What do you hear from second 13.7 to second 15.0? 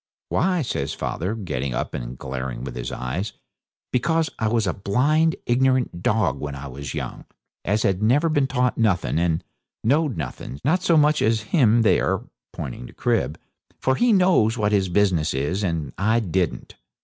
'for he knows what his